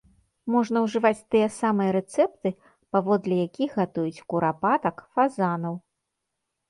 Можна 0.53 0.77
ўжываць 0.85 1.25
тыя 1.33 1.47
самыя 1.57 1.89
рэцэпты, 1.97 2.49
паводле 2.97 3.35
якіх 3.47 3.69
гатуюць 3.83 4.23
курапатак, 4.35 5.07
фазанаў. 5.17 5.73